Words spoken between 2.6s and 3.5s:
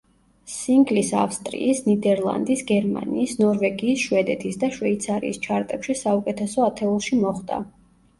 გერმანიის,